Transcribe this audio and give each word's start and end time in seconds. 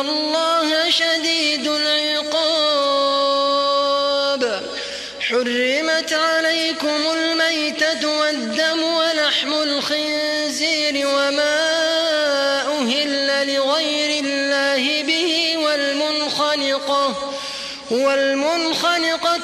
الله 0.00 0.90
شديد 0.90 1.66
العقاب. 1.68 3.08
حرمت 5.20 6.12
عليكم 6.12 7.12
الميتة 7.16 8.18
والدم 8.20 8.82
ولحم 8.82 9.52
الخنزير 9.52 11.06
وما 11.06 11.58
أهل 12.80 13.54
لغير 13.54 14.24
الله 14.24 15.02
به 15.02 15.56
والمنخنقة 15.56 17.32
والمنخنقة 17.90 18.37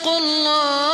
واتقوا 0.00 0.18
الله 0.18 0.89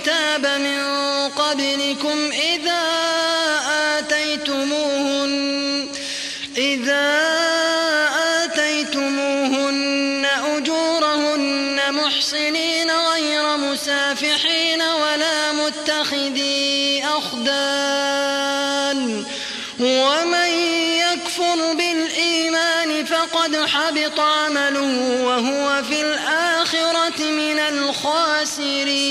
الكتاب 0.00 0.46
من 0.46 0.80
قبلكم 1.28 2.30
إذا 2.32 2.82
آتيتموهن 3.98 5.88
إذا 6.56 7.20
آتيتموهن 8.44 10.26
أجورهن 10.56 11.80
محصنين 11.90 12.90
غير 12.90 13.56
مسافحين 13.56 14.82
ولا 14.82 15.52
متخذي 15.52 17.04
أخدان. 17.04 18.60
ومن 19.80 20.48
يكفر 21.12 21.72
بالإيمان 21.72 23.04
فقد 23.04 23.56
حبط 23.66 24.20
عمله 24.20 25.22
وهو 25.22 25.82
في 25.82 26.00
الآخرة 26.00 27.22
من 27.22 27.58
الخاسرين. 27.58 29.10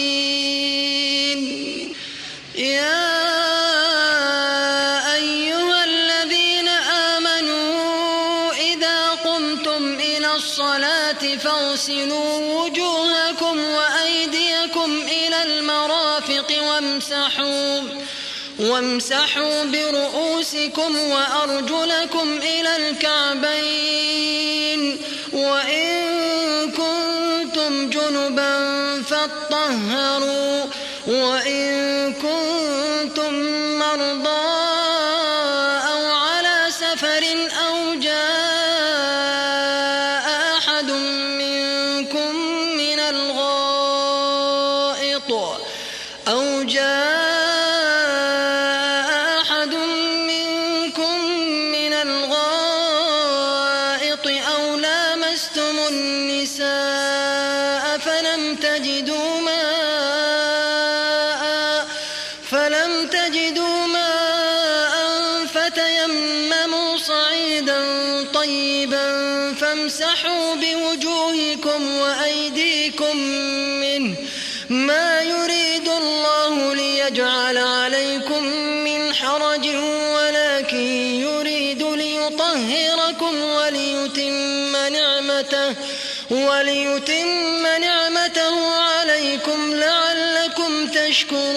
وَأَحْسِنُوا 11.90 12.64
وجوهكم 12.64 13.60
وأيديكم 13.60 15.02
إلى 15.08 15.44
المرافق 15.44 16.56
وامسحوا 16.64 17.82
وامسحوا 18.60 19.64
برؤوسكم 19.64 21.00
وأرجلكم 21.00 22.38
إلى 22.38 22.76
الكعبين. 22.90 24.22
وإن 25.34 26.72
كنتم 26.72 27.90
جنبا 27.90 28.54
فاطهروا 29.10 30.66
وإن 31.08 32.14
كنتم 32.14 32.79
فلم 58.50 58.56
تجدوا 58.56 59.42
ماء 59.42 59.60
فلم 62.52 63.08
تجدوا 63.08 63.86
ماء 63.88 64.96
فتيمموا 65.46 66.98
صعيدا 66.98 67.86
طيبا 68.34 69.06
فامسحوا 69.54 70.56
بوجوهكم 70.56 71.98
وأيديكم 71.98 73.18
منه 73.82 74.16
ما 74.70 75.22
يريد 75.22 75.88
الله 75.88 76.74
ليجعل 76.76 77.58
عليكم 77.58 78.44
من 78.84 79.14
حرج 79.14 79.68
ولكن 80.16 80.88
يريد 81.22 81.84
ليطهركم 81.84 83.42
وليتم 83.42 84.76
نعمته 84.94 85.76
وليتم 86.32 87.62
نعمته 87.82 87.99
تشكرون 91.10 91.50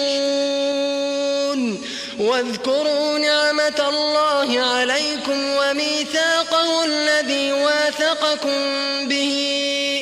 واذكروا 2.19 3.17
نعمة 3.17 3.89
الله 3.89 4.59
عليكم 4.59 5.55
وميثاقه 5.55 6.85
الذي 6.85 7.51
واثقكم 7.51 8.59
به. 9.07 9.35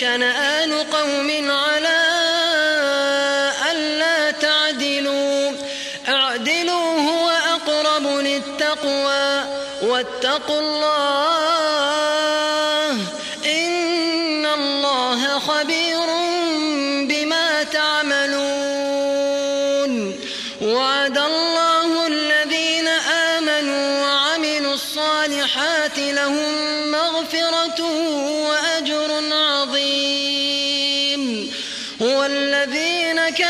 شنآن 0.00 0.72
قوم 0.72 1.50
على 1.50 1.98
ألا 3.70 4.30
تعدلوا. 4.30 5.52
اعدلوا 6.08 7.00
هو 7.10 7.30
أقرب 7.30 8.06
للتقوى 8.06 9.44
واتقوا 9.82 10.60
الله 10.60 11.35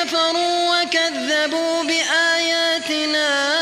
كفروا 0.04 0.82
وكذبوا 0.82 1.82
بآياتنا 1.82 3.55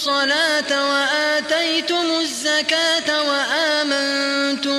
الصلاة 0.07 0.91
وآتيتم 0.91 2.07
الزكاة 2.21 3.23
وآمنتم 3.29 4.79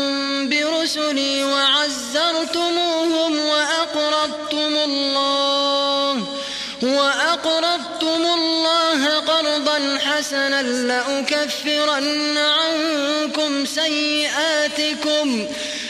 برسلي 0.50 1.44
وعزرتموهم 1.44 3.40
وأقرضتم 3.40 4.78
الله 4.86 6.24
وأقرضتم 6.84 8.26
الله 8.38 9.20
قرضا 9.20 9.98
حسنا 10.06 10.62
لأكفرن 10.62 12.38
عنكم 12.38 13.66
سيئاتكم 13.66 15.48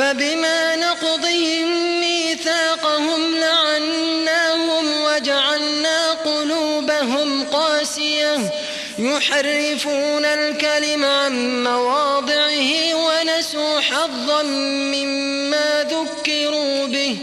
فبما 0.00 0.76
نقضهم 0.76 2.00
ميثاقهم 2.00 3.34
لعناهم 3.34 5.02
وجعلنا 5.02 6.10
قلوبهم 6.10 7.44
قاسية. 7.44 8.52
يحرفون 8.98 10.24
الكلم 10.24 11.04
عن 11.04 11.64
مواضعه 11.64 12.94
ونسوا 12.94 13.80
حظا 13.80 14.42
مما 14.42 15.86
ذكروا 15.90 16.86
به. 16.86 17.16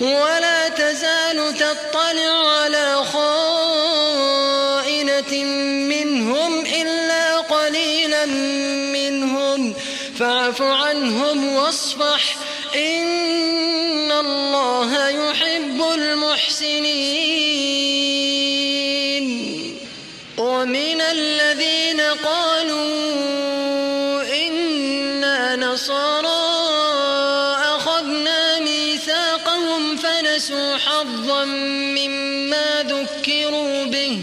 ولا 0.00 0.68
تزال 0.68 1.54
تطلع 1.54 2.60
على 2.62 3.04
خائنة 3.12 4.24
منهم 5.88 6.66
إلا 6.66 7.36
قليلا 7.36 8.26
منهم. 8.92 9.74
فاعف 10.18 10.62
عنهم 10.62 11.56
سنين 16.64 18.44
ومن 20.38 21.00
الذين 21.00 22.00
قالوا 22.00 22.92
إنا 24.46 25.56
نصارى 25.56 26.44
أخذنا 27.76 28.58
ميثاقهم 28.58 29.96
فنسوا 29.96 30.76
حظا 30.76 31.44
مما 31.98 32.82
ذكروا 32.82 33.84
به 33.84 34.20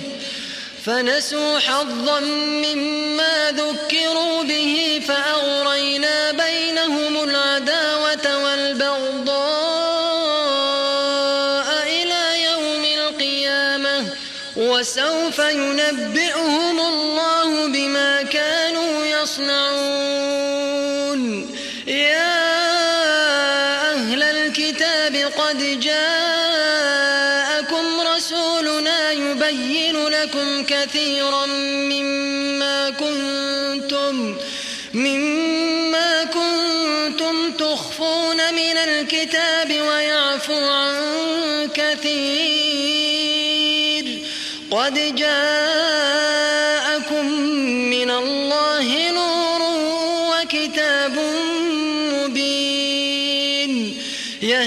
فنسوا 0.85 1.59
حظا 1.59 2.19
مما 2.65 3.51
ذكروا 3.51 4.43
به 4.43 5.01
فأغرينا 5.07 6.31
بينهم 6.31 7.23
العداوة 7.23 8.43
والبغضاء. 8.43 9.40
وسوف 14.81 15.39
ينبئهم 15.39 16.79
الله 16.79 17.67
بما 17.67 18.21
كانوا 18.21 19.05
يصنعون. 19.05 20.10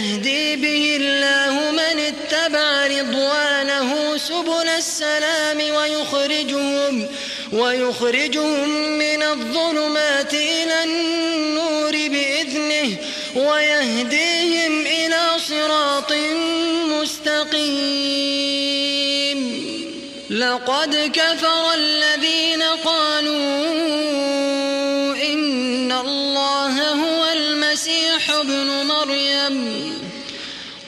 يهدي 0.04 0.56
به 0.56 0.96
الله 1.00 1.70
من 1.70 1.98
اتبع 1.98 2.86
رضوانه 2.86 4.16
سبل 4.16 4.68
السلام 4.68 5.58
ويخرجهم 5.74 7.08
ويخرجهم 7.52 8.68
من 8.98 9.22
الظلمات 9.22 10.34
إلى 10.34 10.84
النور 10.84 11.92
بإذنه 11.92 12.96
ويهديهم 13.34 14.86
إلى 14.86 15.22
صراط 15.48 16.12
مستقيم. 16.88 18.24
لقد 20.30 21.10
كفر 21.14 21.74
الذين 21.74 22.62
قالوا 22.62 24.23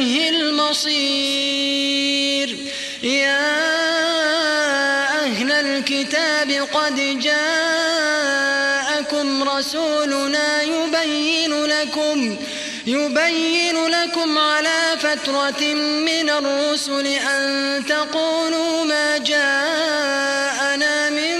وإليه 0.00 0.30
المصير. 0.30 0.96
يا 3.02 3.40
أهل 5.24 5.52
الكتاب 5.52 6.50
قد 6.72 7.18
جاءكم 7.20 8.48
رسولنا 9.42 10.62
يبين 10.62 11.64
لكم 11.64 12.36
يبين 12.86 13.86
لكم 13.86 14.38
على 14.38 14.96
فترة 15.00 15.74
من 16.08 16.30
الرسل 16.30 17.06
أن 17.06 17.84
تقولوا 17.88 18.84
ما 18.84 19.18
جاءنا 19.18 21.10
من 21.10 21.36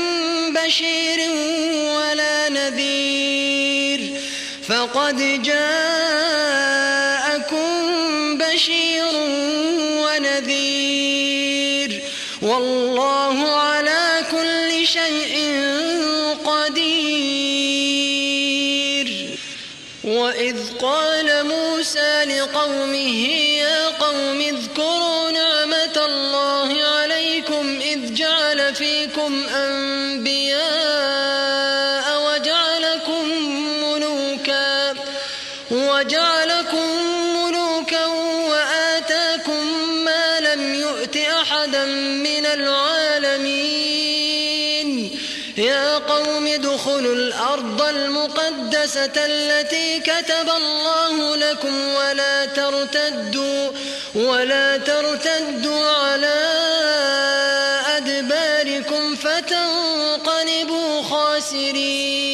بشير 0.53 1.31
ولا 1.97 2.49
نذير. 2.49 4.21
فقد 4.69 5.43
جاءكم 5.43 5.90
والله 12.61 13.51
على 13.53 14.25
كل 14.31 14.87
شيء 14.87 15.35
قدير. 16.45 17.61
وإذ 20.05 20.57
قال 20.81 21.47
موسى 21.47 22.25
لقومه 22.25 23.29
يا 23.65 23.89
قوم 23.89 24.41
اذكروا 24.41 25.31
نعمة 25.31 26.07
الله 26.07 26.85
عليكم 26.85 27.81
إذ 27.81 28.15
جعل 28.15 28.75
فيكم 28.75 29.45
أنبياء 29.49 29.80
المقدسة 48.81 49.13
التي 49.17 50.01
كتب 50.01 50.51
الله 50.57 51.37
لكم 51.37 51.89
ولا 51.95 52.45
ترتدوا 52.45 53.71
ولا 54.15 54.77
ترتدوا 54.77 55.87
على 55.87 56.51
أدباركم 57.97 59.17
فتنقلبوا 59.17 61.03
خاسرين. 61.03 62.31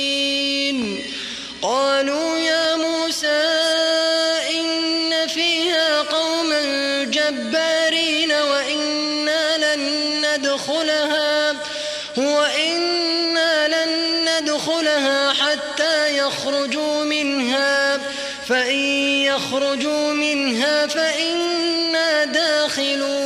قالوا 1.62 2.38
يخرجوا 19.37 20.12
منها 20.12 20.87
فإنا 20.87 22.25
داخلون. 22.25 23.25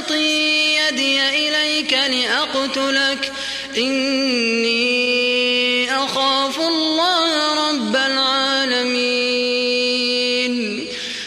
بباسط 0.00 0.10
يدي 0.10 1.20
إليك 1.28 1.92
لأقتلك. 1.92 3.32
إني 3.76 4.76
أخاف 5.96 6.60
الله 6.60 7.68
رب 7.68 7.96
العالمين. 7.96 9.26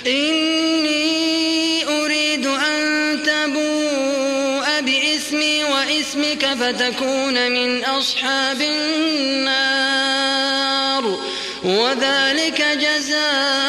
إني 0.08 1.86
أريد 1.86 2.48
أن 2.48 3.20
تبوء 3.26 4.82
بإثمي 4.82 5.64
وإثمك 5.64 6.46
فتكون 6.46 7.52
من 7.52 7.84
أصحاب 7.84 8.62
النار. 8.62 9.84
وذلك 11.64 12.62
جزاء 12.62 13.63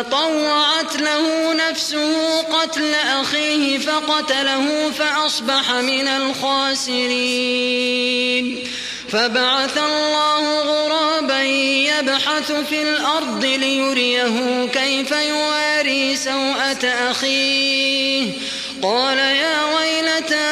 فطوعت 0.00 0.96
له 0.96 1.54
نفسه 1.54 2.42
قتل 2.42 2.94
أخيه 2.94 3.78
فقتله 3.78 4.90
فأصبح 4.90 5.72
من 5.72 6.08
الخاسرين. 6.08 7.08
فبعث 9.08 9.78
الله 9.78 10.60
غرابا 10.60 11.42
يبحث 11.42 12.52
في 12.52 12.82
الأرض 12.82 13.44
ليريه 13.44 14.66
كيف 14.66 15.10
يواري 15.10 16.16
سوءة 16.16 16.86
أخيه. 17.10 18.32
قال 18.82 19.18
يا 19.18 19.64
ويلتى 19.76 20.50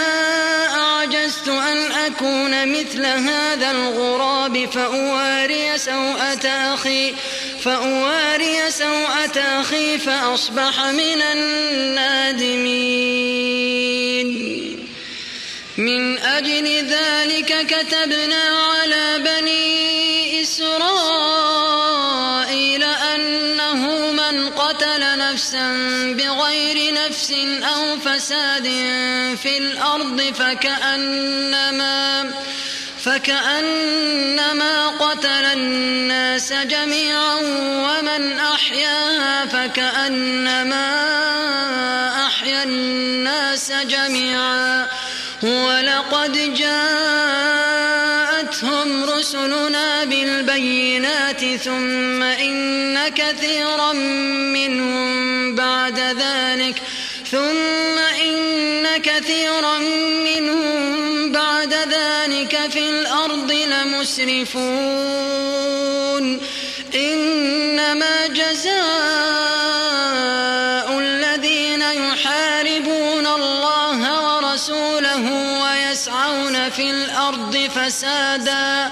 أعجزت 0.77 1.49
أن 1.49 1.93
أكون 1.93 2.69
مثل 2.69 3.07
هذا 3.07 3.71
الغراب 3.71 4.69
فأواري 4.73 5.79
سوءة 5.79 6.49
أخي 6.49 7.15
فأواري 7.65 8.71
سوءة 8.71 9.39
أخي 9.61 9.99
فأصبح 9.99 10.85
من 10.85 11.23
النادمين. 11.23 12.79
من 15.79 16.19
أجل 16.19 16.67
ذلك 16.87 17.67
كتبنا 17.67 18.45
على 18.45 19.19
بني 19.19 20.43
إسرائيل 20.43 21.79
أنه 22.83 24.13
من 24.13 24.51
قتل 24.51 25.19
نفسا 25.19 25.73
بغير 26.19 26.95
نفس 26.95 27.33
أو 27.63 27.99
فساد 27.99 28.67
في 29.43 29.59
الأرض 29.59 30.21
فكأنما 30.39 32.33
فكأنما 33.05 34.89
قتل 34.89 35.29
الناس 35.29 36.53
جميعا 36.53 37.35
ومن 37.61 38.39
أحياها 38.39 39.47
فكأنما 39.47 40.87
أحيا 42.27 42.63
الناس 42.63 43.73
جميعا. 43.73 44.87
ولقد 45.43 46.55
جاءتهم 46.55 47.45
رسلنا 49.05 50.05
بالبينات 50.05 51.45
ثم 51.45 52.23
إن 52.23 53.09
كثيرا 53.09 53.93
منهم 54.53 55.55
بعد 55.55 55.99
ذلك 55.99 56.83
ثم 57.31 57.99
إن 57.99 58.97
كثيرا 58.97 59.79
منهم 59.79 60.38
في 62.71 62.91
الأرض 62.91 63.53
لمسرفون. 63.53 64.59
إنما 66.95 68.27
جزاء 68.27 68.79
الذين 70.99 71.83
يحاربون 71.83 73.27
الله 73.27 74.01
ورسوله 74.27 75.25
ويسعون 75.63 76.71
في 76.71 76.91
الأرض 76.91 77.71
فسادا 77.77 78.91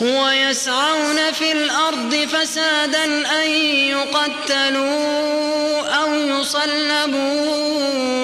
ويسعون 0.00 1.32
في 1.32 1.52
الأرض 1.52 2.14
فسادا 2.14 3.04
أن 3.04 3.50
يقتلوا 3.94 5.26
أو 5.88 6.14
يصلبوا 6.14 7.46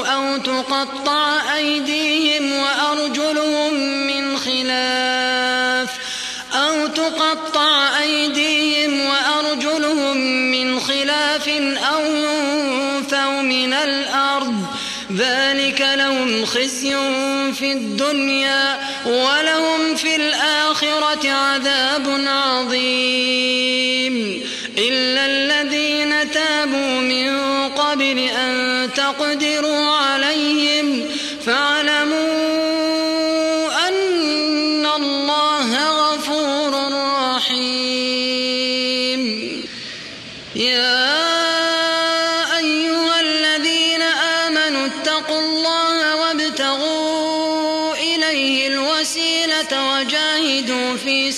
أو 0.06 0.36
تقطع 0.36 1.54
أيديهم. 1.54 2.11
لهم 15.96 16.44
خزي 16.44 16.96
في 17.58 17.72
الدنيا 17.72 18.78
ولهم 19.06 19.94
في 19.96 20.16
الآخرة 20.16 21.30
عذاب 21.30 22.20
عظيم. 22.26 24.12
إلا 24.78 25.26
الذين 25.26 26.30
تابوا 26.30 27.00
من 27.00 27.38
قبل 27.68 28.18
أن 28.18 28.88
تقدروا 28.96 29.86
عليهم 29.96 31.04
فاعلموا 31.46 32.31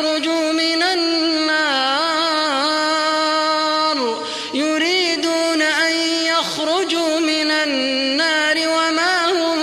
ليخرجوا 0.00 0.52
من 0.52 0.82
النار. 0.82 1.90
يريدون 4.54 5.62
أن 5.62 5.92
يخرجوا 6.26 7.20
من 7.20 7.50
النار 7.50 8.56
وما 8.58 9.26
هم 9.26 9.58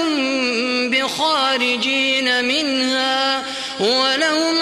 بخارجين 0.90 2.46
منها. 2.46 3.44
ولهم 3.80 4.62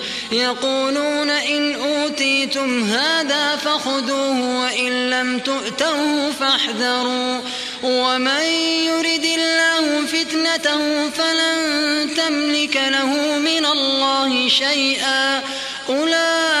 يقولون 0.31 1.29
إن 1.29 1.75
أوتيتم 1.75 2.83
هذا 2.83 3.55
فخذوه 3.55 4.63
وإن 4.63 5.09
لم 5.09 5.39
تؤتوه 5.39 6.31
فاحذروا 6.39 7.39
ومن 7.83 8.43
يرد 8.85 9.25
الله 9.25 10.05
فتنته 10.05 11.09
فلن 11.09 12.09
تملك 12.17 12.75
له 12.75 13.37
من 13.37 13.65
الله 13.65 14.49
شيئا 14.49 15.41
أولئك 15.89 16.60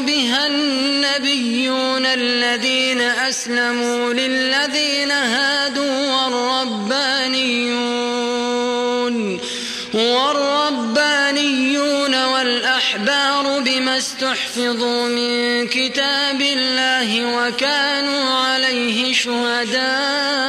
بها 0.00 0.46
النبيون 0.46 2.06
الذين 2.06 3.00
أسلموا 3.00 4.12
للذين 4.12 5.10
هادوا 5.10 6.12
والربانيون 6.12 7.98
والربانيون 9.94 11.48
والأحبار 12.24 13.60
بما 13.60 13.98
استحفظوا 13.98 15.08
من 15.08 15.66
كتاب 15.68 16.40
الله 16.40 17.36
وكانوا 17.36 18.30
عليه 18.34 19.12
شهداء. 19.12 20.48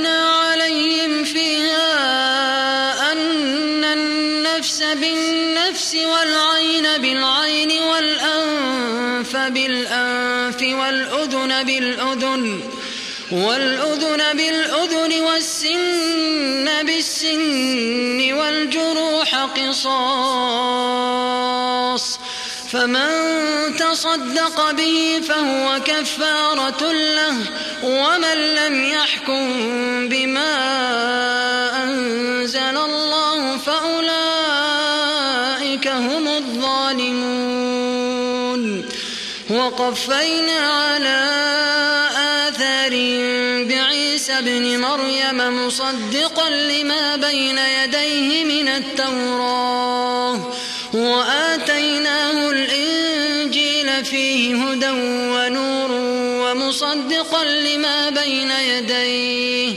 والأذن 10.81 11.63
بالأذن 11.63 12.59
والأذن 13.31 14.21
بالأذن 14.33 15.21
والسن 15.21 16.67
بالسن 16.83 18.33
والجروح 18.33 19.29
قصاص. 19.35 20.61
فمن 22.71 23.11
تصدق 23.77 24.71
به 24.71 25.21
فهو 25.27 25.79
كفارة 25.85 26.91
له 26.91 27.37
ومن 27.83 28.37
لم 28.55 28.83
يحكم 28.83 29.43
بما 30.09 30.53
أنزل 31.83 32.77
الله 32.77 33.57
فأولئك 33.57 34.17
هم 35.87 36.27
الظالمون. 36.27 37.50
وقفينا 39.51 40.59
على 40.59 41.19
آثارهم 42.47 43.67
بعيسى 43.67 44.33
ابن 44.33 44.79
مريم 44.79 45.65
مصدقا 45.65 46.49
لما 46.49 47.15
بين 47.15 47.57
يديه 47.57 48.43
من 48.43 48.67
التوراة 48.67 50.51
وآتيناه 50.93 52.49
الإنجيل 52.51 54.05
فيه 54.05 54.55
هدى 54.55 54.89
ونور 55.35 55.91
ومصدقا 56.41 57.43
لما 57.43 58.09
بين 58.09 58.51
يديه. 58.51 59.75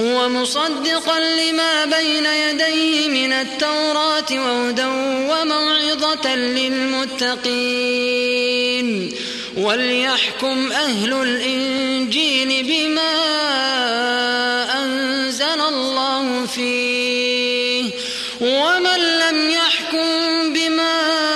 هو 0.00 0.28
مصدقا 0.28 1.20
لما 1.20 1.84
بين 1.84 2.26
يديه 2.26 3.08
من 3.08 3.32
التوراة 3.32 4.24
وهدى 4.30 4.84
وموعظة 5.30 6.34
للمتقين. 6.36 7.56
وليحكم 9.56 10.72
أهل 10.72 11.12
الإنجيل 11.12 12.62
بما 12.62 13.12
أنزل 14.84 15.60
الله 15.60 16.46
فيه. 16.46 17.90
ومن 18.40 19.00
لم 19.00 19.50
يحكم 19.50 20.52
بما 20.52 21.00
أنزل 21.12 21.35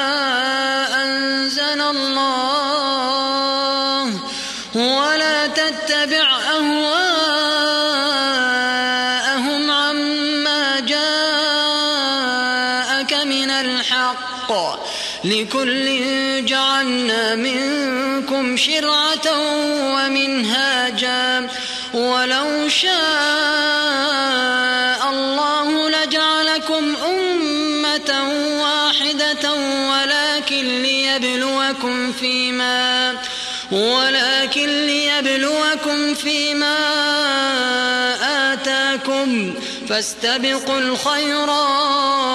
فاستبقوا 39.91 40.79
الخيرات. 40.79 42.31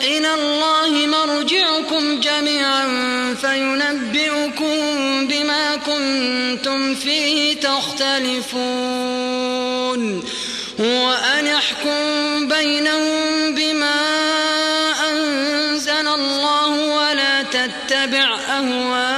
إلى 0.00 0.34
الله 0.34 1.06
مرجعكم 1.06 2.20
جميعا 2.20 2.86
فينبئكم 3.40 4.76
بما 5.28 5.76
كنتم 5.76 6.94
فيه 6.94 7.60
تختلفون. 7.60 8.58
وأن 10.78 11.46
احكم 11.46 12.48
بينهم 12.48 13.54
بما 13.54 14.00
أنزل 15.10 16.08
الله 16.08 16.68
ولا 16.68 17.42
تتبع 17.42 18.38
أهواءهم. 18.50 19.17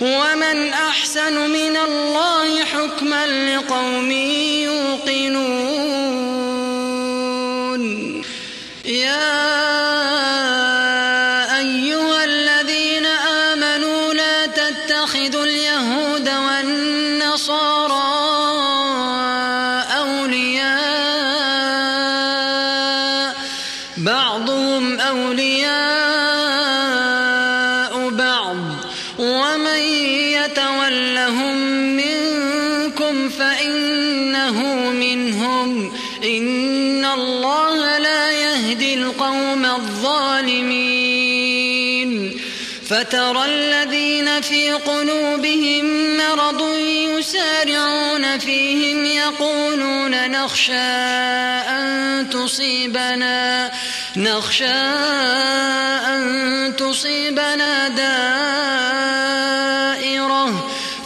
ومن 0.00 0.68
أحسن 0.68 1.50
من 1.50 1.76
الله 1.76 2.64
حكما 2.64 3.26
لقوم 3.26 4.10
يوقنون 4.10 4.95
فترى 43.06 43.44
الذين 43.44 44.40
في 44.40 44.72
قلوبهم 44.72 46.16
مرض 46.16 46.76
يسارعون 47.18 48.38
فيهم 48.38 49.04
يقولون 49.04 50.30
نخشى 50.30 50.72
أن 50.72 52.26
تصيبنا 52.30 53.72
نخشى 54.16 54.64
أن 56.06 56.74
تصيبنا 56.78 57.88
دائرة. 57.88 58.16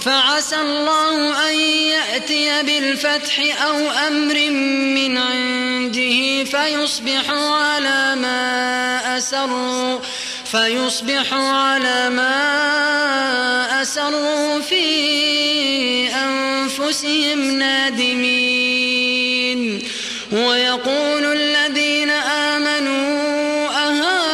فعسى 0.05 0.57
الله 0.57 1.49
أن 1.51 1.55
يأتي 1.61 2.63
بالفتح 2.63 3.63
أو 3.67 3.77
أمر 4.09 4.51
من 4.95 5.19
عنده 5.19 6.45
فيصبحوا 6.45 7.57
على 7.57 8.15
ما 8.17 9.19
أسروا. 9.19 9.99
فيصبحوا 10.53 11.49
على 11.49 12.11
ما 12.11 13.83
أسروا 13.83 14.61
في 14.61 14.87
أنفسهم 16.15 17.41
نادمين. 17.59 19.21
ويقول 20.33 21.25
الذين 21.25 22.11
آمنوا 22.11 23.69
أهؤلاء 23.87 24.33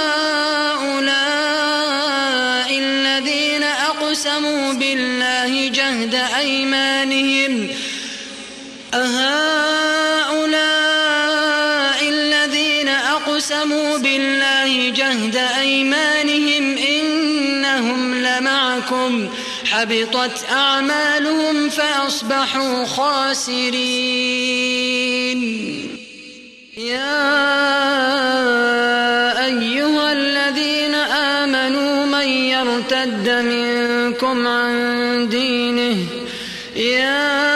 الذين 2.78 3.62
أقسموا 3.62 4.72
بالله 4.72 5.68
جهد 5.68 6.14
أيمانهم 6.14 7.45
بالله 13.98 14.90
جهد 14.90 15.36
أيمانهم 15.60 16.76
إنهم 16.76 18.14
لمعكم. 18.14 19.28
حبطت 19.64 20.44
أعمالهم 20.52 21.68
فأصبحوا 21.68 22.84
خاسرين. 22.84 23.76
يا 26.76 27.36
أيها 29.46 30.12
الذين 30.12 30.94
آمنوا 30.94 32.06
من 32.06 32.28
يرتد 32.28 33.28
منكم 33.28 34.46
عن 34.46 35.28
دينه. 35.28 35.96
يا 36.76 37.55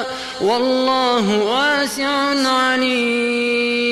والله 0.43 1.43
واسع 1.43 2.09
عليم. 2.49 3.91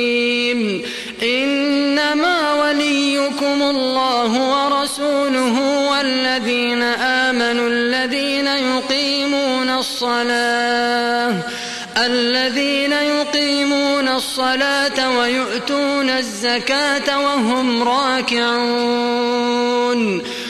إنما 1.23 2.53
وليكم 2.53 3.62
الله 3.62 4.31
ورسوله 4.53 5.55
والذين 5.91 6.81
آمنوا 6.81 7.67
الذين 7.69 8.47
يقيمون 8.47 9.69
الصلاة 9.69 11.33
الذين 11.97 12.93
يقيمون 12.93 14.07
الصلاة 14.07 15.17
ويؤتون 15.19 16.09
الزكاة 16.09 17.19
وهم 17.19 17.83
راكعون. 17.83 19.29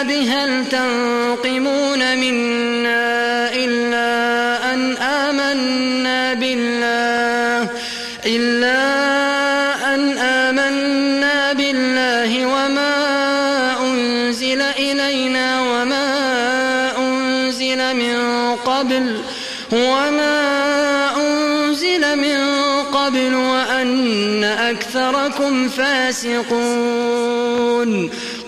الكتاب 0.00 0.28
هل 0.28 0.68
تنقمون 0.68 2.18
منا 2.18 3.52
إلا 3.52 4.10
أن 4.74 4.96
آمنا 4.96 6.34
بالله 6.34 7.70
إلا 8.26 8.80
أن 9.94 10.18
آمنا 10.18 11.52
بالله 11.52 12.46
وما 12.46 12.96
أنزل 13.80 14.62
إلينا 14.62 15.60
وما 15.60 16.08
أنزل 16.98 17.96
من 17.96 18.16
قبل 18.56 19.20
وما 19.72 20.40
أنزل 21.16 22.16
من 22.16 22.38
قبل 22.92 23.34
وأن 23.34 24.44
أكثركم 24.44 25.68
فاسقون. 25.68 26.90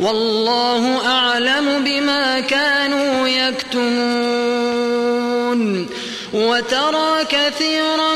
والله 0.00 1.06
أعلم 1.06 1.84
بما 1.84 2.40
كانوا 2.40 3.28
يكتمون. 3.28 4.78
وترى 6.32 7.24
كثيرا 7.28 8.14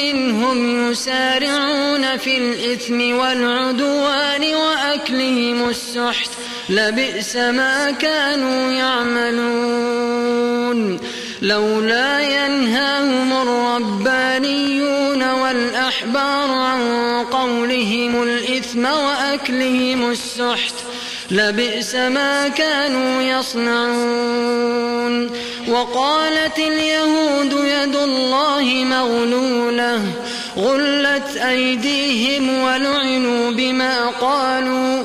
منهم 0.00 0.90
يسارعون 0.92 2.16
في 2.16 2.38
الإثم 2.38 3.16
والعدوان 3.16 4.54
وأكلهم 4.54 5.68
السحت. 5.68 6.30
لبئس 6.68 7.36
ما 7.36 7.90
كانوا 7.90 8.72
يعملون. 8.72 10.34
لولا 11.42 12.20
ينهاهم 12.20 13.32
الربانيون 13.32 15.30
والأحبار 15.30 16.50
عن 16.50 16.80
قولهم 17.30 18.22
الإثم 18.22 18.84
وأكلهم 18.84 20.10
السحت. 20.10 20.74
لبئس 21.30 21.94
ما 21.94 22.48
كانوا 22.48 23.22
يصنعون. 23.22 24.64
وقالت 25.68 26.58
اليهود 26.58 27.52
يد 27.52 27.96
الله 27.96 28.62
مغلولة 28.64 30.02
غلت 30.56 31.36
أيديهم 31.36 32.62
ولعنوا 32.62 33.50
بما 33.50 34.06
قالوا. 34.08 35.04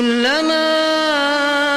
كلما 0.00 0.68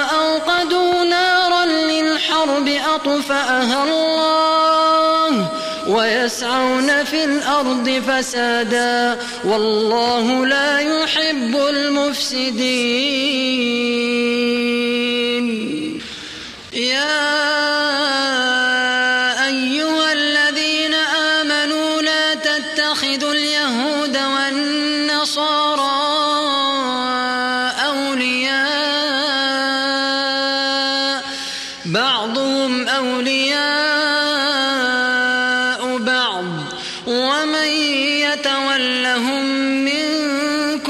أوقدوا 0.02 1.04
نارا 1.04 1.66
للحرب 1.66 2.68
أطفأها 2.96 3.84
الله 3.84 5.48
ويسعون 5.88 7.04
في 7.04 7.24
الأرض 7.24 8.02
فسادا 8.08 9.20
والله 9.44 10.46
لا 10.46 10.80
يحب 10.80 11.56
المفسدين. 11.70 12.64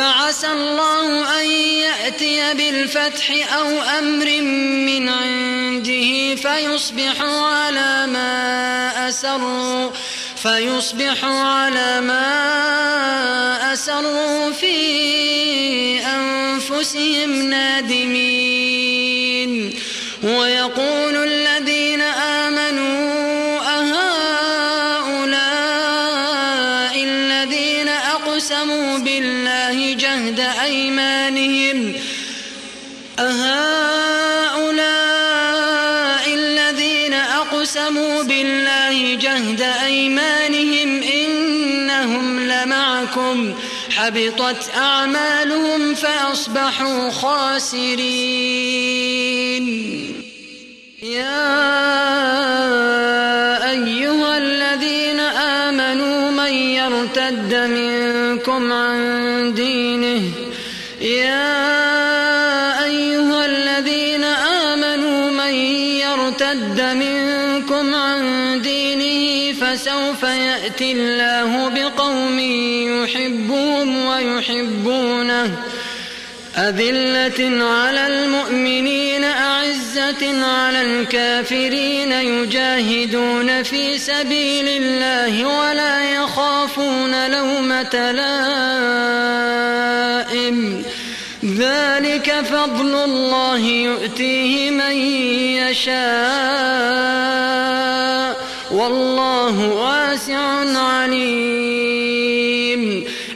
فعسى 0.00 0.46
الله 0.46 1.40
أن 1.40 1.46
يأتي 1.50 2.54
بالفتح 2.54 3.54
أو 3.56 3.68
أمر 3.98 4.40
من 4.86 5.08
عنده 5.08 6.34
فيصبحوا 6.34 7.46
على 7.46 8.06
ما 8.06 9.08
أسروا 9.08 9.90
فيصبحوا 10.42 11.40
على 11.40 12.00
ما 12.00 13.72
أسروا 13.72 14.52
في 14.52 14.76
أنفسهم 16.06 17.42
نادمين. 17.50 18.70
ويقول 20.22 21.29
حبطت 44.00 44.70
أعمالهم 44.76 45.94
فأصبحوا 45.94 47.10
خاسرين. 47.10 48.00
يا 51.02 51.60
أيها 53.70 54.38
الذين 54.38 55.20
آمنوا 55.20 56.30
من 56.30 56.52
يرتد 56.52 57.54
منكم 57.54 58.72
عن 58.72 59.54
دينه 59.54 60.22
يا 61.00 61.64
أيها 62.84 63.46
الذين 63.46 64.24
آمنوا 64.64 65.30
من 65.30 65.54
يرتد 66.04 66.80
منكم 66.80 67.49
فسوف 69.90 70.22
يأتي 70.22 70.92
الله 70.92 71.68
بقوم 71.68 72.38
يحبهم 72.38 74.06
ويحبونه. 74.06 75.56
أذلة 76.56 77.64
على 77.64 78.06
المؤمنين 78.06 79.24
أعزة 79.24 80.44
على 80.46 80.82
الكافرين 80.82 82.12
يجاهدون 82.12 83.62
في 83.62 83.98
سبيل 83.98 84.68
الله 84.68 85.46
ولا 85.58 86.10
يخافون 86.12 87.30
لومة 87.30 88.12
لائم. 88.12 88.60
ذلك 91.44 92.44
فضل 92.50 93.04
الله 93.04 93.58
يؤتيه 93.58 94.70
من 94.70 94.96
يشاء. 95.62 97.10
والله 98.80 99.72
واسع 99.72 100.40
عليم. 100.78 102.30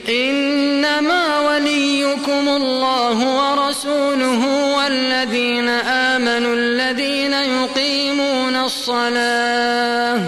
إنما 0.09 1.41
وليكم 1.41 2.49
الله 2.49 3.19
ورسوله 3.41 4.43
والذين 4.77 5.69
آمنوا 5.69 6.55
الذين 6.55 7.33
يقيمون 7.33 8.57
الصلاة 8.57 10.21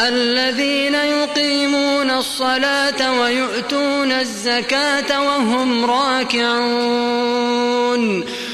الذين 0.00 0.94
يقيمون 0.94 2.10
الصلاة 2.10 3.20
ويؤتون 3.20 4.12
الزكاة 4.12 5.22
وهم 5.22 5.84
راكعون. 5.90 7.40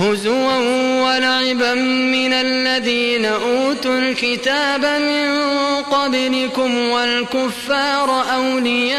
هزوا 0.00 0.56
ولعبا 1.02 1.74
من 1.74 2.32
الذين 2.32 3.24
أوتوا 3.24 3.98
الكتاب 3.98 4.84
من 4.84 5.28
قبلكم 5.82 6.88
والكفار 6.88 8.24
أولياء 8.34 8.98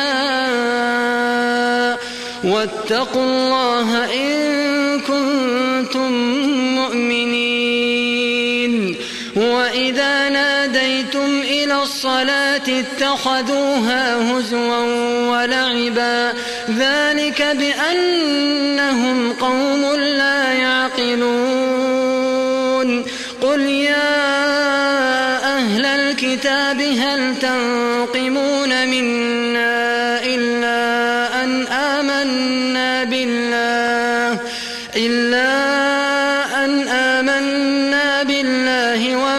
واتقوا 2.43 3.23
الله 3.23 4.05
إن 4.13 4.99
كنتم 4.99 6.11
مؤمنين. 6.75 8.39
وإذا 9.35 10.29
ناديتم 10.29 11.38
إلى 11.69 11.83
الصلاة 11.83 12.61
اتخذوها 12.67 14.15
هزوا 14.15 14.77
ولعبا. 15.31 16.33
ذلك 16.69 17.41
بأنهم 17.41 19.33
قوم 19.33 19.95
لا 19.95 20.53
يعقلون. 20.53 21.59
قل 23.41 23.61
يا 23.61 24.17
أهل 25.57 25.85
الكتاب 25.85 26.81
هل 26.81 27.35
تنقمون 27.39 28.87
منا 28.87 30.23
إلا 30.23 31.43
أن 31.43 31.67
آمنا 31.67 33.03
بالله؟ 33.03 34.39
إلا 34.95 35.49
أن 36.65 36.87
آمنا 36.87 38.23
بالله 38.23 39.15
وما 39.15 39.38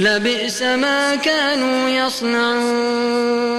لبئس 0.00 0.62
ما 0.62 1.14
كانوا 1.14 1.88
يصنعون. 1.88 3.50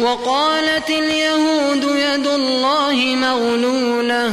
وقالت 0.00 0.90
اليهود 0.90 1.82
يد 1.82 2.26
الله 2.26 2.94
مغلوله 2.94 4.32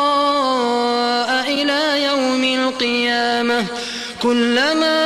كلما 4.31 5.01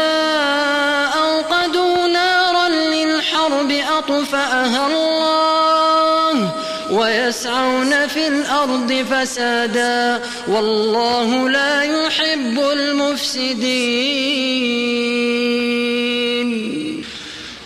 أوقدوا 1.06 2.08
نارا 2.08 2.70
للحرب 2.70 3.72
أطفأها 3.98 4.88
الله 4.88 6.52
ويسعون 6.92 8.08
في 8.08 8.28
الأرض 8.28 9.06
فسادا 9.12 10.22
والله 10.48 11.50
لا 11.50 11.82
يحب 11.82 12.60
المفسدين 12.60 14.06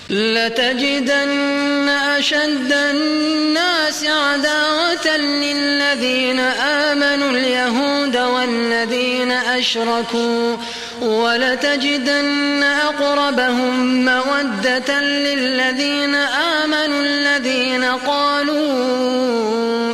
لتجدن 0.09 1.89
أشد 1.89 2.71
الناس 2.71 4.03
عداوة 4.03 5.17
للذين 5.17 6.39
آمنوا 6.39 7.31
اليهود 7.31 8.17
والذين 8.17 9.31
أشركوا 9.31 10.57
ولتجدن 11.01 12.63
أقربهم 12.63 14.05
مودة 14.05 15.01
للذين 15.01 16.15
آمنوا 16.15 17.01
الذين 17.01 17.83
قالوا 17.83 18.67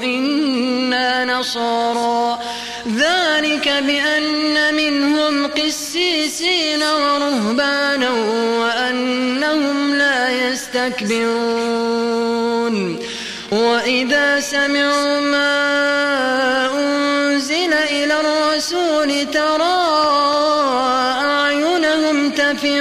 إنا 0.04 1.26
نصارى. 1.26 2.40
ذلك 2.98 3.70
بأن 3.88 4.76
منهم 4.76 5.48
قسيسين 5.48 6.84
ورهبانا 6.84 8.10
وأنهم 8.60 9.96
لا 9.96 10.50
يستكبرون. 10.50 11.76
وإذا 13.52 14.40
سمعوا 14.40 15.20
ما 15.20 15.56
أنزل 16.74 17.74
إلى 17.74 18.20
الرسول 18.20 19.26
ترى 19.32 19.86
أعينهم 20.06 20.45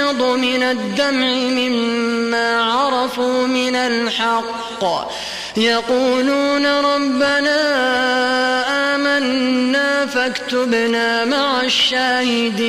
تفيض 0.05 0.21
من 0.21 0.63
الدمع 0.63 1.27
مما 1.33 2.63
عرفوا 2.63 3.47
من 3.47 3.75
الحق. 3.75 5.09
يقولون 5.57 6.65
ربنا 6.65 7.61
آمنا 8.95 10.05
فاكتبنا 10.05 11.25
مع 11.25 11.61
الشاهدين. 11.61 12.65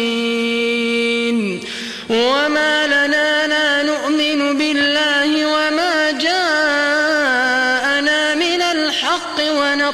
وما 2.11 2.87
لنا 2.87 3.47
لا 3.47 3.82
نؤمن 3.82 4.59
بالله 4.59 5.47
وما 5.47 5.86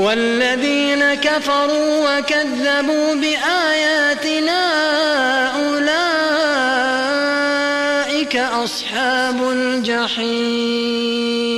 والذين 0.00 1.14
كفروا 1.14 2.18
وكذبوا 2.18 3.14
بآياتنا 3.14 4.60
أولئك 5.60 5.96
أصحاب 8.36 9.50
الجحيم. 9.50 11.49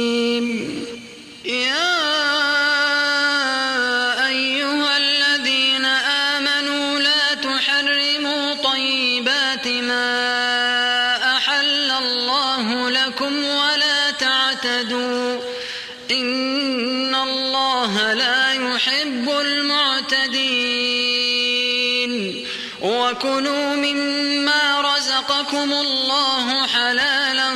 وكلوا 23.12 23.76
مما 23.76 24.80
رزقكم 24.80 25.72
الله 25.72 26.66
حلالا 26.66 27.50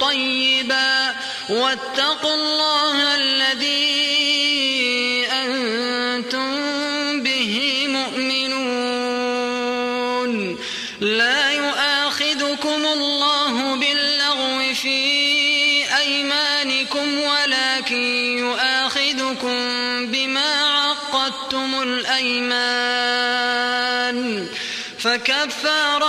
طيبا 0.00 1.14
واتقوا 1.48 2.34
الله 2.34 3.14
الذي 3.14 3.43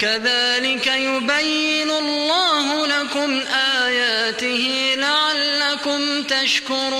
كذلك 0.00 0.86
يبين 0.86 1.90
الله 1.90 2.86
لكم 2.86 3.40
آياته 3.84 4.94
لعلكم 4.96 6.22
تشكرون. 6.22 6.90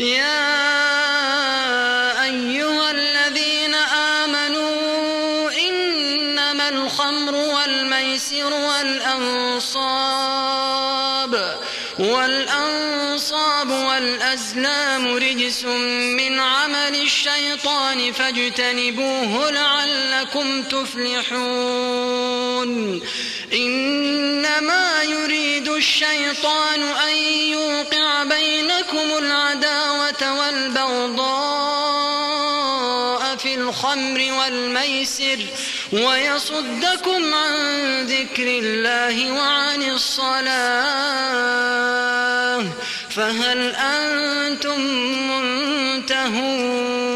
يا 0.00 0.46
أيها 2.24 2.90
الذين 2.90 3.74
آمنوا 4.24 5.50
إنما 5.68 6.68
الخمر 6.68 7.34
والميسر 7.34 8.52
والأنصاب 8.52 9.96
والأنصاب 11.98 13.70
والأزلام 13.70 15.06
رجس 15.14 15.64
من 15.64 16.40
عمل 16.40 17.05
الشيطان 17.96 18.12
فاجتنبوه 18.12 19.50
لعلكم 19.50 20.62
تفلحون. 20.62 21.40
إنما 23.52 25.02
يريد 25.02 25.68
الشيطان 25.68 26.82
أن 26.82 27.16
يوقع 27.52 28.24
بينكم 28.24 29.18
العداوة 29.18 30.38
والبغضاء 30.38 31.46
في 33.36 33.54
الخمر 33.54 34.32
والميسر 34.38 35.38
ويصدكم 35.92 37.34
عن 37.34 37.54
ذكر 38.06 38.46
الله 38.46 39.32
وعن 39.32 39.82
الصلاة. 39.82 40.56
فهل 43.10 43.74
أنتم 43.74 44.80
منتهون؟ 45.30 47.15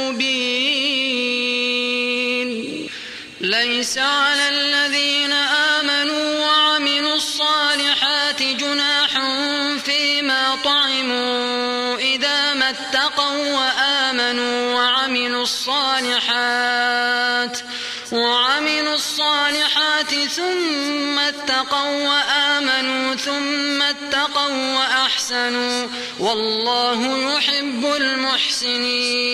ثم 20.35 21.19
اتقوا 21.19 22.07
وآمنوا 22.09 23.15
ثم 23.15 23.81
اتقوا 23.81 24.75
وأحسنوا 24.77 25.87
والله 26.19 26.99
يحب 27.33 27.85
المحسنين. 27.85 29.31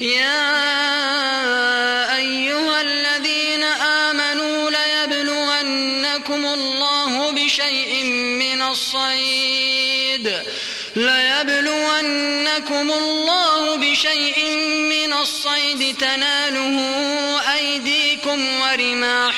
يا 0.00 0.55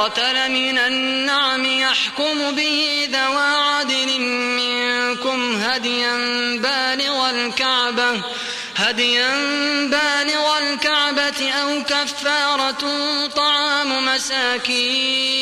قتل 0.00 0.50
من 0.50 0.78
النعم 0.78 1.64
يحكم 1.64 2.50
به 2.50 3.08
ذوى 3.12 3.42
عدل 3.42 4.20
منكم 4.60 5.62
هديا 5.62 6.12
بالغ 6.56 7.30
الكعبة 7.30 8.20
هديا 8.76 9.28
بالغ 9.84 10.58
الكعبة 10.58 11.50
أو 11.50 11.82
كفارة 11.82 12.82
طعام 13.36 14.06
مساكين. 14.06 15.40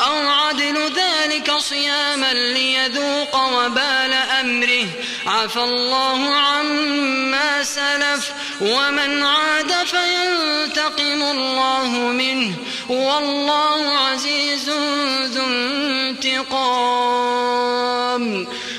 أو 0.00 0.28
عدل 0.28 0.92
ذلك 0.92 1.52
صياما 1.58 2.32
ليذوق 2.32 3.36
وبال 3.36 4.12
أمره. 4.40 4.86
عفى 5.26 5.60
الله 5.60 6.34
عما 6.34 7.62
سلف. 7.62 8.32
ومن 8.60 9.22
عاد 9.22 9.72
فينتقم 9.72 11.22
الله 11.22 11.88
منه. 11.88 12.56
والله 12.88 13.98
عزيز 13.98 14.70
ذو 15.24 15.44
انتقام. 15.44 16.66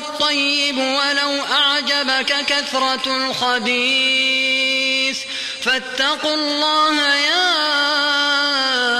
والطيب 0.00 0.78
ولو 0.78 1.44
أعجبك 1.52 2.44
كثرة 2.46 3.16
الخبيث. 3.16 5.18
فاتقوا 5.62 6.34
الله 6.34 7.14
يا 7.14 7.50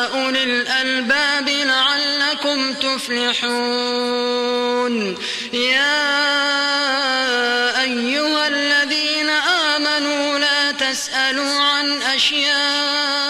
أولي 0.06 0.44
الألباب 0.44 1.48
لعلكم 1.48 2.74
تفلحون. 2.74 3.34
يا 5.52 6.20
أيها 7.82 8.46
الذين 8.46 9.30
آمنوا 9.74 10.38
لا 10.38 10.72
تسألوا 10.72 11.60
عن 11.60 12.02
أشياء 12.02 13.29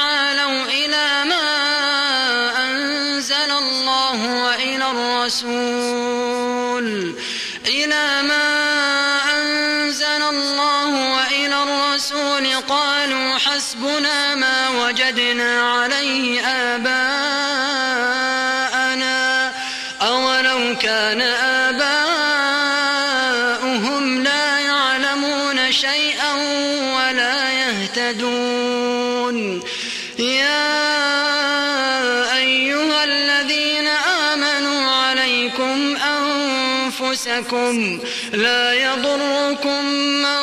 أنفسكم 37.37 37.99
لا 38.33 38.73
يضركم 38.73 39.85
من 39.95 40.39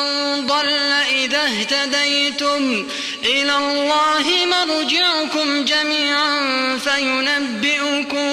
ضل 0.47 0.93
إذا 1.13 1.43
اهتديتم 1.45 2.87
إلى 3.25 3.57
الله 3.57 4.25
مرجعكم 4.47 5.65
جميعا 5.65 6.79
فينبئكم 6.79 8.33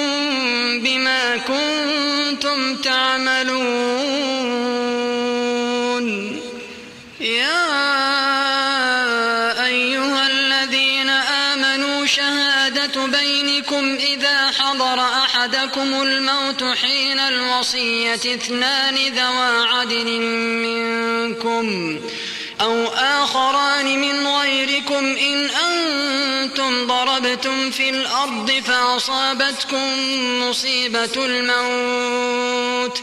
بما 0.80 1.36
كنتم 1.36 2.76
تعملون. 2.76 3.56
يا 7.20 7.66
شهادة 12.16 13.06
بينكم 13.06 13.94
إذا 13.94 14.50
حضر 14.58 15.00
أحدكم 15.00 16.02
الموت 16.02 16.64
حين 16.82 17.18
الوصية 17.18 18.14
اثنان 18.14 18.94
ذوى 18.94 19.68
عدل 19.68 20.20
منكم 20.62 21.98
أو 22.60 22.86
آخران 22.88 24.00
من 24.00 24.26
غيركم 24.26 25.16
إن 25.16 25.48
أنتم 25.50 26.86
ضربتم 26.86 27.70
في 27.70 27.90
الأرض 27.90 28.50
فأصابتكم 28.50 29.82
مصيبة 30.42 31.14
الموت 31.16 33.02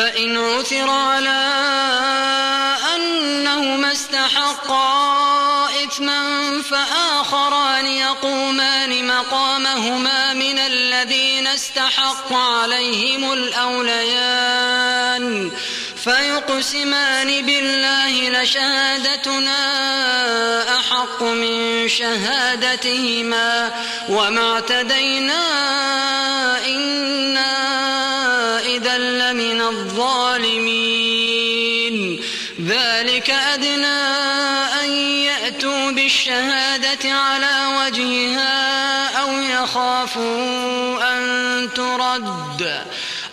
فإن 0.00 0.36
عثر 0.36 0.90
على 0.90 1.42
أنهما 2.96 3.92
استحقا 3.92 5.68
إثما 5.84 6.22
فآخران 6.62 7.86
يقومان 7.86 9.06
مقامهما 9.06 10.32
من 10.32 10.58
الذين 10.58 11.46
استحق 11.46 12.32
عليهم 12.32 13.32
الأوليان. 13.32 14.70
فيقسمان 16.04 17.46
بالله 17.46 18.42
لشهادتنا 18.42 19.60
أحق 20.76 21.22
من 21.22 21.88
شهادتهما 21.88 23.72
وما 24.08 24.52
اعتدينا 24.52 25.42
إنا 26.66 27.50
إذا 28.60 28.98
لمن 28.98 29.60
الظالمين. 29.60 31.10
ذلك 32.66 33.30
أدنى 33.30 34.02
أن 34.82 34.90
يأتوا 34.90 35.90
بالشهادة 35.90 37.12
على 37.12 37.66
وجهها 37.78 39.08
أو 39.22 39.30
يخافوا 39.40 41.16
أن 41.16 41.68
ترد. 41.74 42.49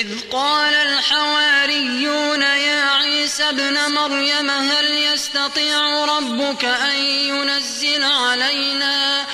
إذ 0.00 0.08
قال 0.32 0.74
الحواريون 0.74 2.42
يا 2.42 2.84
عيسى 2.90 3.48
ابن 3.48 3.78
مريم 3.94 4.50
هل 4.50 4.98
يستطيع 5.12 6.04
ربك 6.04 6.64
أن 6.64 6.96
ينزل 7.04 8.04
علينا 8.04 9.26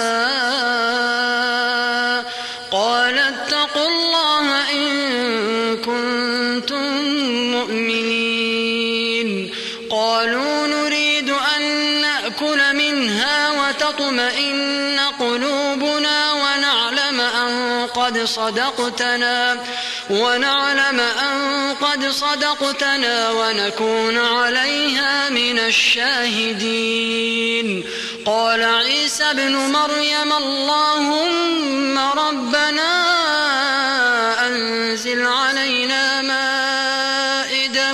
قال 2.71 3.19
اتقوا 3.19 3.89
الله 3.89 4.06
منها 13.87 13.95
وتطمئن 13.95 15.01
قلوبنا 15.21 16.33
ونعلم 16.33 17.21
أن 17.21 17.87
قد 17.87 18.25
صدقتنا 18.25 19.57
ونعلم 20.11 21.01
أن 21.01 21.75
قد 21.75 22.11
صدقتنا 22.11 23.31
ونكون 23.31 24.19
عليها 24.19 25.31
من 25.31 25.59
الشاهدين. 25.59 26.87
قال 28.27 28.63
عيسى 28.63 29.25
ابن 29.25 29.57
مريم 29.57 30.33
اللهم 30.33 31.99
ربنا 31.99 33.07
أنزل 34.47 35.27
علينا 35.27 36.23
مائدة. 36.23 37.93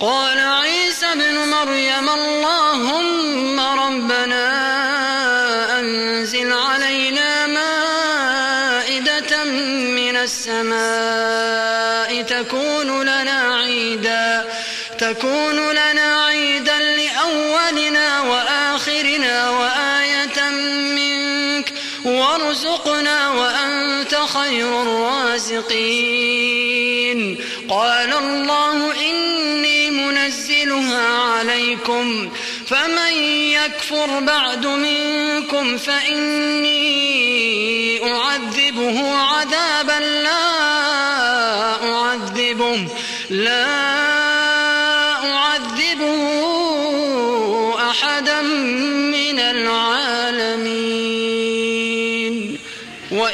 قال 0.00 0.38
عيسى 0.38 1.06
ابن 1.12 1.38
مريم 1.48 2.08
اللهم 2.08 2.47
وارزقنا 22.48 23.30
وأنت 23.30 24.14
خير 24.14 24.82
الرازقين. 24.82 25.78
قال 27.68 28.12
الله 28.12 28.92
إني 29.10 29.90
منزلها 29.90 31.08
عليكم 31.18 32.30
فمن 32.66 33.12
يكفر 33.52 34.20
بعد 34.20 34.66
منكم 34.66 35.78
فإني 35.78 36.78
أعذبه 38.12 39.14
عذابا 39.16 40.04
لا 40.04 40.48
أعذبه 41.92 42.86
لا 43.30 43.66
أعذبه 45.34 46.20
أحدا 47.90 48.42
من 48.42 49.38
العالمين. 49.38 50.87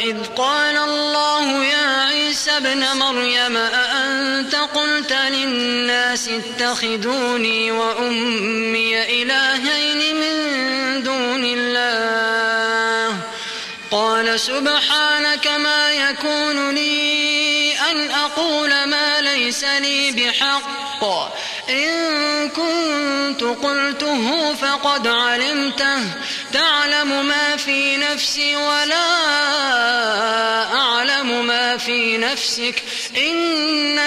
وإذ 0.05 0.25
قال 0.37 0.77
الله 0.77 1.65
يا 1.65 2.03
عيسى 2.03 2.51
ابن 2.51 2.85
مريم 2.97 3.57
أأنت 3.57 4.55
قلت 4.55 5.13
للناس 5.13 6.29
اتخذوني 6.29 7.71
وأمي 7.71 9.23
إلهين 9.23 10.17
من 10.17 11.03
دون 11.03 11.45
الله 11.45 13.19
قال 13.91 14.41
سبحانك 14.41 15.47
ما 15.47 15.91
يكون 15.91 16.75
لي 16.75 17.64
أن 17.95 18.11
أقول 18.11 18.85
ما 18.85 19.21
ليس 19.21 19.65
لي 19.65 20.11
بحق. 20.11 21.05
إن 21.69 22.49
كنت 22.49 23.43
قلته 23.43 24.55
فقد 24.55 25.07
علمته. 25.07 25.99
تعلم 26.53 27.27
ما 27.27 27.57
في 27.57 27.97
نفسي 27.97 28.57
ولا 28.57 29.07
أعلم 30.75 31.47
ما 31.47 31.77
في 31.77 32.17
نفسك. 32.17 32.83
إنك 33.17 34.04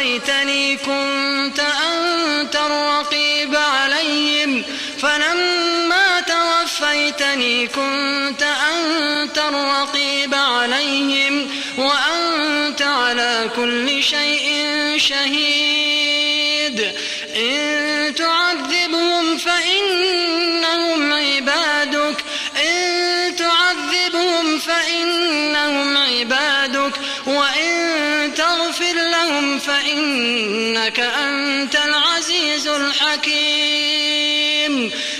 توفيتني 0.00 0.76
كنت 0.76 1.60
أنت 1.60 2.56
الرقيب 2.56 3.56
عليهم 3.56 4.62
فلما 4.98 6.20
توفيتني 6.20 7.66
كنت 7.66 8.42
أنت 8.42 9.38
الرقيب 9.38 10.34
عليهم 10.34 11.48
وأنت 11.78 12.82
على 12.82 13.50
كل 13.56 14.02
شيء 14.02 14.64
شهيد. 14.96 15.69
فإنك 30.80 31.00
أنت 31.00 31.76
العزيز 31.76 32.66
الحكيم. 32.68 34.12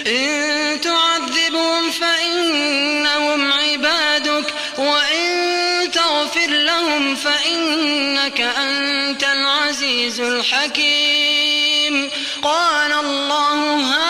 إن 0.07 0.81
تعذبهم 0.81 1.91
فإنهم 1.91 3.53
عبادك 3.53 4.55
وإن 4.79 5.91
تغفر 5.91 6.51
لهم 6.51 7.17
فإنك 7.17 8.41
أنت 8.41 9.25
العزيز 9.25 10.21
الحكيم. 10.21 12.11
قال 12.43 12.93
الله 12.93 13.77
هذا 13.77 14.10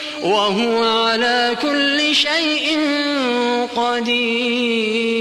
وهو 0.23 0.83
على 0.83 1.57
كل 1.61 2.15
شيء 2.15 2.79
قدير. 3.75 5.11